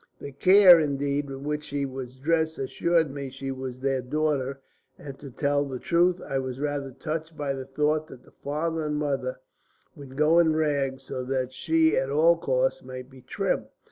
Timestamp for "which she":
1.43-1.85